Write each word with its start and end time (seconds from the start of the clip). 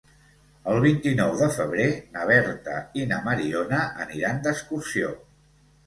El 0.71 0.79
vint-i-nou 0.85 1.33
de 1.41 1.49
febrer 1.59 1.87
na 2.17 2.25
Berta 2.33 2.81
i 3.03 3.07
na 3.15 3.23
Mariona 3.29 3.87
aniran 4.09 4.45
d'excursió. 4.49 5.17